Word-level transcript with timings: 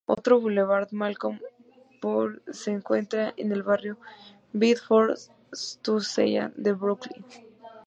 Otro 0.07 0.39
Boulevard 0.41 0.87
Malcolm 0.93 1.39
X 2.01 2.41
se 2.51 2.71
encuentra 2.71 3.35
en 3.37 3.51
el 3.51 3.61
barrio 3.61 3.97
Bedford-Stuyvesant 4.51 6.55
de 6.55 6.73
Brooklyn. 6.73 7.23